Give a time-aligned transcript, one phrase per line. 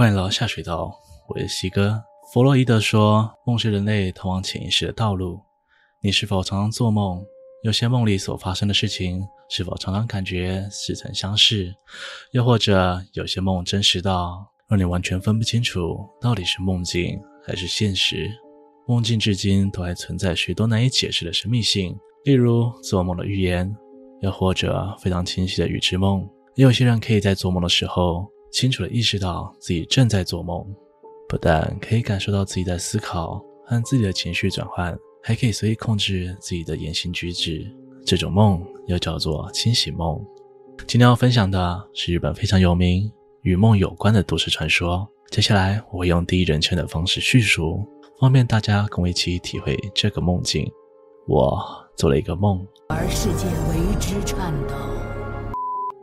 [0.00, 0.98] 欢迎来到下水道，
[1.28, 2.02] 我是西哥。
[2.32, 5.38] 弗洛伊德说，梦是人类通往潜意识的道路。
[6.00, 7.22] 你是否常常做梦？
[7.62, 11.74] 有些梦里所发生的事情，是否常常感觉似曾相识？
[12.32, 18.30] 又或者，有些梦真实到让你完全分不清楚到底是梦境还是现实？
[18.88, 21.94] 梦境至今都还存在许多难以解释的神秘性，
[22.24, 23.70] 例如做梦的预言，
[24.22, 26.26] 又或者非常清晰的预知梦。
[26.54, 30.64] 也有些人可以在做梦的时候，清楚地意识到自己正在做梦，
[31.28, 37.64] 不但可以感受到自己在思考和自己的情绪转换，还可以随意控制自己的言行举止。
[38.04, 40.20] 这种梦又叫做清醒梦。
[40.86, 43.10] 今天要分享的是日本非常有名
[43.42, 45.06] 与梦有关的都市传说。
[45.30, 47.86] 接下来我会用第一人称的方式叙述，
[48.18, 50.68] 方便大家跟我一起体会这个梦境。
[51.28, 51.62] 我
[51.96, 54.74] 做了一个梦，而世界为之颤抖。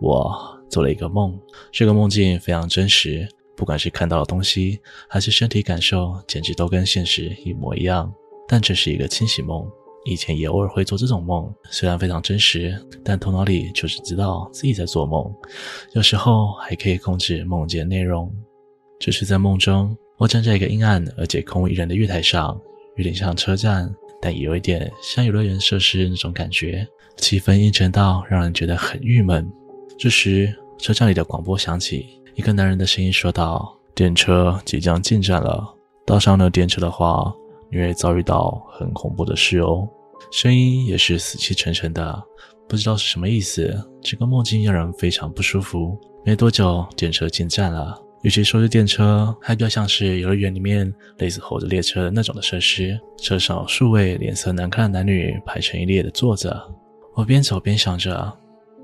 [0.00, 0.55] 我。
[0.68, 1.38] 做了一个梦，
[1.72, 8.12] 这个梦境非常真实，不管是看到的东西，还是身体感受，简直都跟现实一模一样。
[8.48, 9.66] 但这是一个清醒梦，
[10.04, 15.32] 以前也偶尔会做这种梦，虽然非常真实，但头脑里就是知道自己在做梦，
[15.94, 18.32] 有时候还可以控制梦境内容。
[18.98, 22.58] 这是在梦中，我站在一个阴暗而且空无一人的月台上，
[22.96, 29.50] 有点像车站，但也有一点像游乐园设施那种感觉，气氛阴沉到让人觉得很郁闷。
[29.98, 37.32] 这时，车站里的广播响起，一个男人的声音说道：“电车即将进站了，搭上了电车的话，
[37.70, 39.88] 你会遭遇到很恐怖的事哦。”
[40.30, 42.22] 声音也是死气沉沉的，
[42.68, 43.74] 不知道是什么意思。
[44.02, 45.98] 这个梦境让人非常不舒服。
[46.24, 53.00] 没多久，电车进站了，与其说是电车，还比较像是游乐园里面类似猴子列车那种的设施。
[53.16, 56.54] 车上数位脸色难看的男女排成一列的坐着。
[57.14, 58.30] 我边走边想着，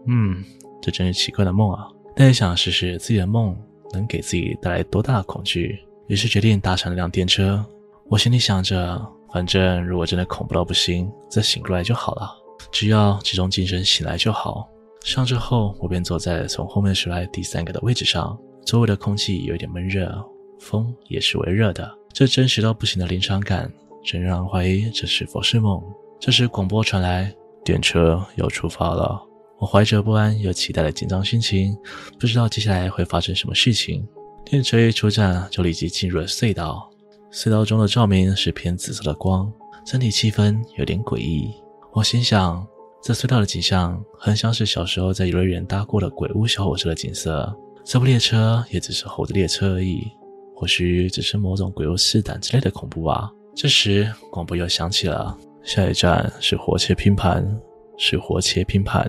[0.07, 0.43] 嗯。
[0.83, 1.89] 这真是奇怪的梦啊！
[2.15, 3.57] 但也想试试自己的梦
[3.93, 7.65] 能给自己带来多大的恐惧，于是决定搭乘一辆电车。
[8.09, 9.01] 我心里想着，
[9.33, 12.29] 反正如果真的恐怖到不行，再醒过来就好了，
[12.73, 14.69] 只要集中精神醒来就好。
[15.05, 20.13] 上车后，我便坐在从后面数来第三个的位置上，周围的空气有点闷热，
[20.59, 21.91] 风也是微热的。
[22.13, 23.73] 这真实到不行的临场感，
[24.05, 25.83] 真让人怀疑这是否是梦。
[26.21, 27.33] 这时广播传来，
[27.65, 29.21] 电车要出发了。
[29.63, 31.79] 我怀着不安又期待的紧张心情，
[32.19, 34.05] 不知道接下来会发生什么事情。
[34.45, 36.91] 电车一出站，就立即进入了隧道。
[37.31, 39.53] 隧道中的照明是偏紫色的光，
[39.87, 41.49] 整体气氛有点诡异。
[41.93, 42.67] 我心想，
[43.05, 47.57] 这隧道的景象很像是小时候在游乐园搭过的鬼屋小火车的景色。
[47.85, 50.11] 这部列车也只是猴子列车而已，
[50.57, 53.31] 或许只是某种鬼屋试胆之类的恐怖吧。
[53.55, 57.49] 这时，广播又响起了，下一站是活切拼盘，
[57.97, 59.09] 是活切拼盘。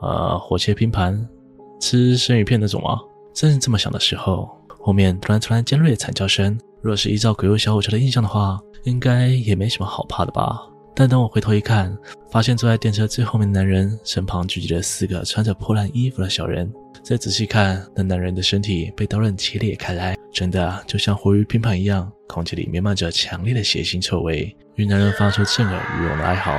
[0.00, 1.26] 呃，活切拼盘，
[1.80, 2.98] 吃生鱼片那种吗？
[3.32, 4.48] 正这么想的时候，
[4.80, 6.58] 后面突然传来尖锐的惨叫声。
[6.82, 10.60] 若是依照鬼屋小火车的印象的话，应该也没什么好怕的吧？
[10.94, 11.96] 但等我回头一看，
[12.30, 16.72] 发现坐在电车最后面的男人身旁聚集了四个穿着破烂衣服的小人。
[17.02, 26.52] 再仔细看，那男人的身体被刀刃切裂开来，真的就像活鱼拼盘一样，空气里弥漫着强烈的血腥臭味，与男人发出震耳欲聋的哀嚎。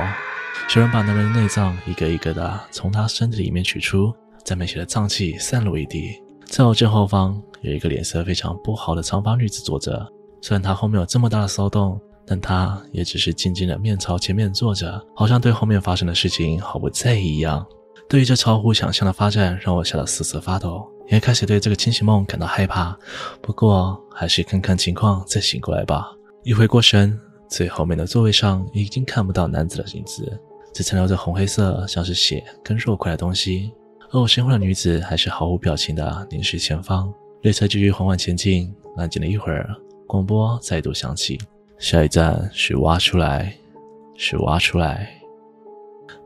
[0.74, 4.12] 有人把男人的内脏一个一个的从他身体里面取出，
[4.44, 6.22] 在满血的脏器散落一地。
[6.44, 10.06] 在我正后方有一个脸色非常不好的长发女子坐着，
[10.42, 17.64] 虽然她后面有这么大的骚动，但她也只是静静的面朝前面坐着，好像对后面发生的事情毫不在意一样。
[18.08, 22.96] 对于这超乎想象的发展，让我吓得瑟瑟发抖，也开始对这个清醒梦感到害怕。
[23.40, 26.12] 不过还是看看情况再醒过来吧。
[26.44, 27.18] 一回过神，
[27.48, 30.40] 最后面的座位上已经看不到男子的影子。
[30.76, 33.72] 只残留着红黑色，像是血跟肉块的东西，
[34.10, 37.10] 而我身后的女子还是毫无表情的凝视前方。
[37.40, 39.74] 列车继续缓缓前进，安静了一会儿，
[40.06, 41.40] 广播再度响起：
[41.78, 43.56] 下一站是挖出来，
[44.18, 45.18] 是挖出来。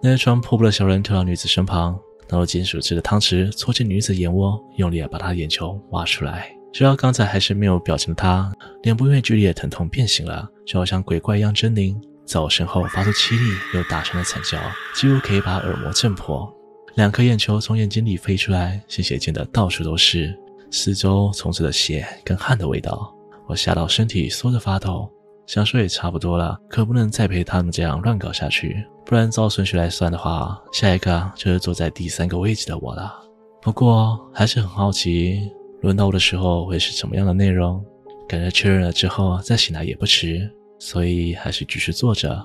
[0.02, 1.96] 那些穿破布的小人跳到女子身旁，
[2.28, 6.50] 拿着金属制的汤匙戳进女子眼窝，用力地把她眼球挖出来。
[6.72, 11.96] 直到刚才还是没有表情的她，脸部因为剧烈的疼痛变形了，就好像鬼怪一样狰狞。
[12.30, 14.56] 在我身后发出凄厉又大声的惨叫，
[14.94, 16.48] 几乎可以把耳膜震破。
[16.94, 20.32] 两颗眼球从眼睛里飞出来，鲜血溅得到处都是，
[20.70, 23.12] 四周充斥着血跟汗的味道。
[23.48, 25.10] 我吓到身体缩着发抖，
[25.44, 33.12] 想说也差不多了，可不能再陪他们这样乱搞下去，不然照顺序来算的话，下一个就是坐在第三个位置的我了。
[33.60, 35.50] 不过还是很好奇，
[35.82, 37.84] 轮到我的时候会是什么样的内容？
[38.28, 40.48] 感觉确认了之后再醒来也不迟。
[40.80, 42.44] 所以还是继续坐着，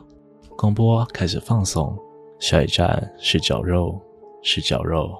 [0.58, 1.98] 广播开始放松。
[2.38, 4.00] 下一站是绞肉，
[4.44, 5.18] 是绞肉。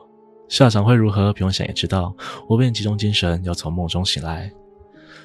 [0.50, 1.32] 下场会如何？
[1.32, 2.14] 不用想也知道。
[2.48, 4.52] 我便集中精神，要从梦中醒来。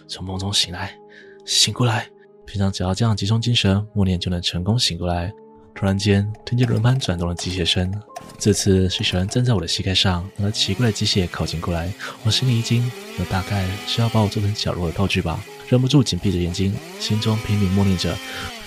[0.06, 0.96] 从梦中醒来，
[1.44, 2.08] 醒过来。
[2.46, 5.32] 平常只要这样集中精神，默念就能成功醒过来。
[5.74, 7.92] 突然间，听见轮盘转动的机械声。
[8.38, 11.92] 这次是小人站在我的膝盖上，那奇怪的机械靠近过来，
[12.24, 15.38] 我心里一惊，那大概是要把我做成绞肉的道具吧。
[15.70, 18.12] 忍不住紧闭着眼睛，心中拼命默念着：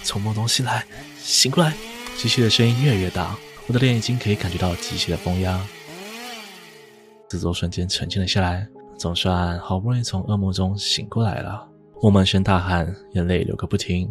[0.04, 0.86] 从梦中醒来，
[1.18, 1.74] 醒过来。
[2.16, 3.36] 机器的声音越来越大，
[3.68, 5.60] 我的脸已经可以感觉到机器的风压。
[7.30, 8.66] 四周瞬间沉静了下来，
[8.98, 11.68] 总算好不容易从噩梦中醒过来了。
[12.02, 14.10] 我满身大汗，眼泪流个不停。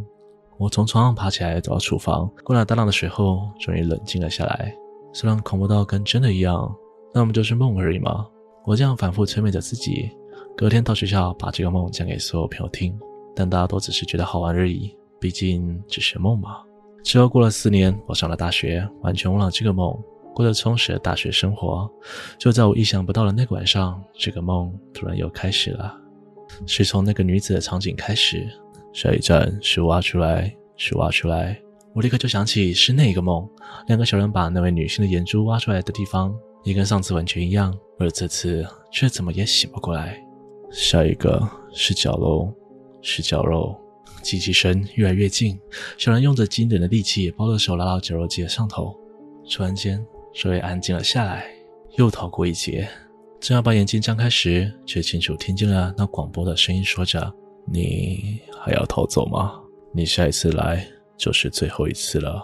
[0.58, 4.70] 我从床上爬起来，走到厨房，灌了大量的水后，终于冷静了下来。
[5.14, 6.70] 虽然恐怖到跟真的一样，
[7.14, 8.26] 那不就是梦而已吗？
[8.66, 10.10] 我这样反复催眠着自己。
[10.56, 12.96] 隔天到学校，把这个梦讲给所有朋友听，
[13.34, 16.58] 但大家都只是觉得好玩而已，毕竟只是梦嘛。
[17.02, 19.92] 之后过了四年，我上了大学，完全忘了这个梦，
[20.34, 21.90] 过着充实的大学生活。
[22.38, 25.98] 就在我意想不到的那个晚上，这个梦突然又开始了。
[26.66, 28.46] 是从那个女子的场景开始，
[28.92, 31.58] 下一站是挖出来，是挖出来。
[31.94, 33.48] 我立刻就想起是那个梦，
[33.86, 40.22] 两个小人把那位女性的眼珠挖出来的地方，也跟上次完全一样，而这次却怎么也醒不过来。
[40.72, 42.52] 下一个是绞肉，
[43.02, 43.76] 是绞肉，
[44.22, 45.58] 机器声越来越近，
[45.98, 48.96] 小兰用着惊人的力气，把我的手拉到绞肉机的上头。
[49.50, 50.04] 突然间，
[50.34, 51.44] 周围安静了下来，
[51.98, 52.88] 又逃过一劫。
[53.38, 57.32] 正要把眼睛张开时，却清楚听见了那广播的声音，说着
[57.70, 59.60] ：“你还要逃走吗？
[59.92, 60.86] 你下一次来
[61.16, 62.42] 就是最后一次了。”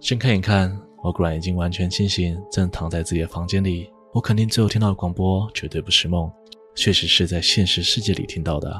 [0.00, 3.88] 睁开眼看，我果然已经完全清醒，正躺在自己的房间里。
[4.14, 6.32] 我肯定最后听到的广播绝对不是梦，
[6.78, 8.72] 确实是在现实世界里听到的。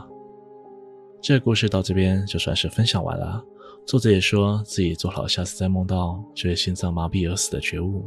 [1.20, 3.44] 这故事到这边就算是分享完了。
[3.84, 8.04] 作者也说自己做好下次再梦到就会心脏麻痹而死的觉悟。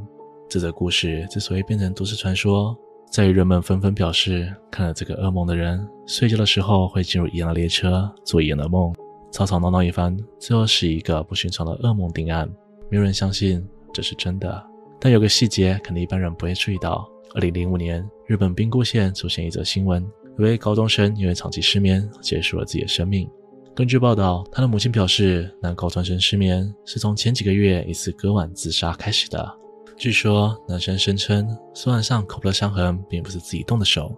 [0.50, 2.74] 这则故事之所以变成都市传说，
[3.12, 8.96] 在于人们纷纷表示，看了这个噩梦的人，睡觉的时候会进入一样的列车，做一样的梦，
[9.30, 12.50] 吵吵闹闹一番，最后是一个不寻常的噩梦定案。
[12.90, 14.66] 没有人相信这是真的，
[15.02, 17.06] 但有个细节，可能一般人不会注意到。
[17.34, 20.06] 二零零五年，日本兵库县出现一则新闻，
[20.38, 23.30] 一位高中生因为长期失眠，结束了自己的生命。
[23.74, 29.58] 根据报道，他的母亲表示，男高中生失眠是从前几个月一次割腕自杀开始的。
[29.96, 34.14] 据说男生声称，手腕上口部的伤痕并不是自己动的手，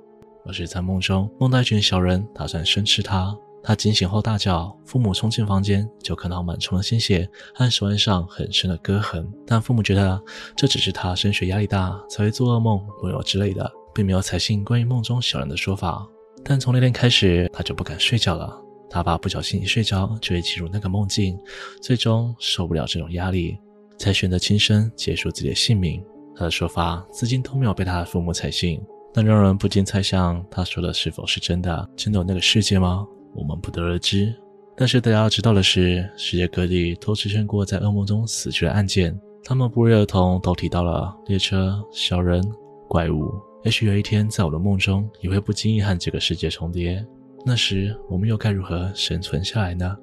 [0.45, 3.37] 而是在梦中梦到一群小人打算生吃他。
[3.63, 9.25] 他惊醒后大叫，父母冲进房间就看到满床的鲜血和手腕上很深的割痕。
[9.47, 10.21] 但父母觉得
[10.55, 16.05] 这只是他升学压力大才会做噩梦、梦游之类的，并没有采信关于梦中小人的说法。
[16.43, 18.53] 但从那天开始，他就不敢睡觉了。
[18.89, 21.39] 他怕不小心一睡着就会进入那个梦境，
[21.81, 23.57] 最终受不了这种压力。
[23.97, 26.03] 才选择轻生结束自己的性命。
[26.35, 28.81] 他的说法至今都没有被他的父母采信，
[29.13, 31.89] 但让人不禁猜想，他说的是否是真的？
[31.95, 33.07] 真的有那个世界吗？
[33.35, 34.33] 我们不得而知。
[34.75, 42.43] 但是大家要知道的是，世界各地都出现过在噩梦中死去的案件，他们不约而同都提到了列车、小人、
[42.87, 43.31] 怪物。
[43.63, 47.05] 也许有一天，在我的梦中也会不经意和这个世界重叠，
[47.45, 49.95] 那时我们又该如何生存下来呢？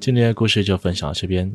[0.00, 1.50] 今天的故事就分享到这边。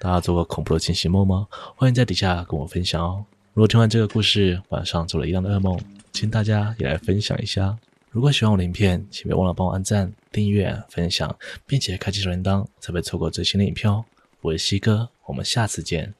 [0.00, 1.46] 大家做过恐怖的惊醒梦吗？
[1.76, 3.24] 欢迎在底下跟我分享哦。
[3.54, 5.78] 如果听完这个故事，晚上做了一样的噩梦，
[6.12, 7.78] 请大家也来分享一下。
[8.12, 11.34] 如果喜欢我的影片，请别忘了帮我按赞、订阅、分享，
[11.66, 14.04] 并且开启小铃铛，才不会错过最新的影片哦。
[14.42, 16.12] 我是西哥，我们下次见。